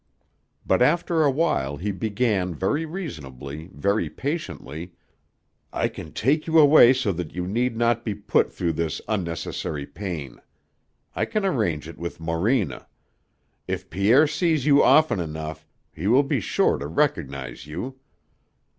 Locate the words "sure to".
16.39-16.87